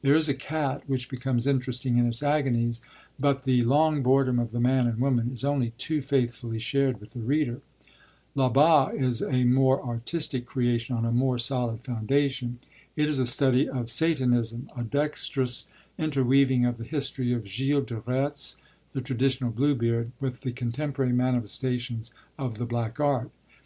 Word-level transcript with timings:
There 0.00 0.14
is 0.14 0.30
a 0.30 0.34
cat 0.34 0.82
which 0.86 1.10
becomes 1.10 1.46
interesting 1.46 1.98
in 1.98 2.06
its 2.06 2.22
agonies; 2.22 2.80
but 3.20 3.42
the 3.42 3.60
long 3.60 4.02
boredom 4.02 4.38
of 4.38 4.50
the 4.50 4.58
man 4.58 4.86
and 4.86 4.98
woman 4.98 5.30
is 5.30 5.44
only 5.44 5.74
too 5.76 6.00
faithfully 6.00 6.58
shared 6.58 7.00
with 7.02 7.12
the 7.12 7.20
reader. 7.20 7.60
Là 8.34 8.50
Bas 8.50 8.94
is 8.94 9.20
a 9.22 9.44
more 9.44 9.82
artistic 9.82 10.46
creation, 10.46 10.96
on 10.96 11.04
a 11.04 11.12
more 11.12 11.36
solid 11.36 11.80
foundation. 11.82 12.60
It 12.96 13.10
is 13.10 13.18
a 13.18 13.26
study 13.26 13.68
of 13.68 13.90
Satanism, 13.90 14.70
a 14.74 14.84
dexterous 14.84 15.68
interweaving 15.98 16.64
of 16.64 16.78
the 16.78 16.84
history 16.84 17.34
of 17.34 17.46
Gilles 17.46 17.82
de 17.84 17.96
Retz 18.06 18.56
(the 18.92 19.02
traditional 19.02 19.50
Bluebeard) 19.50 20.12
with 20.18 20.40
the 20.40 20.52
contemporary 20.52 21.12
manifestations 21.12 22.10
of 22.38 22.56
the 22.56 22.64
Black 22.64 22.98
Art. 23.00 23.30